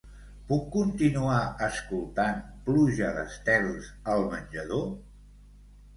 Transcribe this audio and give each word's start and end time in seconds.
Puc 0.51 0.61
continuar 0.75 1.41
escoltant 1.67 2.41
"Pluja 2.69 3.13
d'estels" 3.19 3.93
al 4.15 4.29
menjador? 4.33 4.87